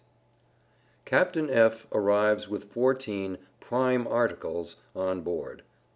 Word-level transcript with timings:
CAPTAIN 1.05 1.51
F. 1.51 1.85
ARRIVES 1.91 2.49
WITH 2.49 2.73
FOURTEEN 2.73 3.37
"PRIME 3.59 4.07
ARTICLES" 4.07 4.77
ON 4.95 5.21
BOARD. 5.21 5.61